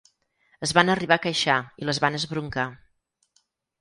[0.67, 2.67] Es van arribar a queixar i les van esbroncar.